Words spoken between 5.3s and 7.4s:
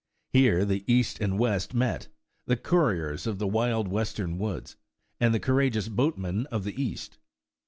the courageous boatmen of the east.